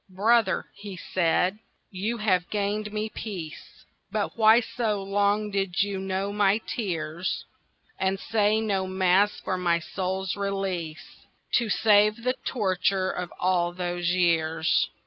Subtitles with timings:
[0.09, 1.59] "Brother," he said,
[1.91, 7.45] "you have gained me peace, But why so long did you know my tears,
[7.99, 14.09] And say no Mass for my soul's release, To save the torture of all those
[14.09, 14.89] years?"